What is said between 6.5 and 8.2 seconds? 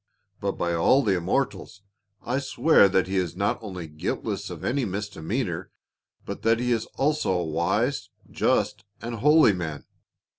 he is also a wise,